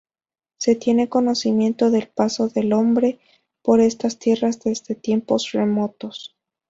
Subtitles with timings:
[0.57, 3.19] Se tiene conocimiento del paso del hombre
[3.61, 6.35] por estas tierras desde tiempos remotos.